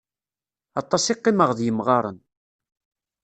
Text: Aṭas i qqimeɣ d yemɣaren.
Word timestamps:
Aṭas 0.81 1.03
i 1.13 1.15
qqimeɣ 1.17 1.49
d 1.57 1.59
yemɣaren. 1.65 2.17